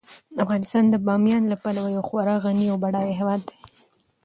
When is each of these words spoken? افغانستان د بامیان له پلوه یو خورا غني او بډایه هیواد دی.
افغانستان 0.43 0.83
د 0.89 0.95
بامیان 1.05 1.43
له 1.51 1.57
پلوه 1.63 1.89
یو 1.95 2.03
خورا 2.09 2.35
غني 2.45 2.65
او 2.71 2.77
بډایه 2.83 3.13
هیواد 3.19 3.41
دی. 3.49 3.55